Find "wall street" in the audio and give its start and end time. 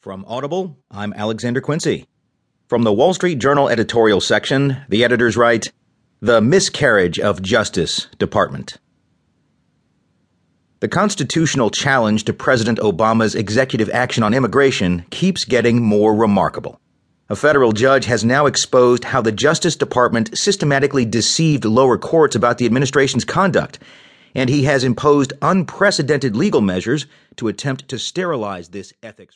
2.92-3.40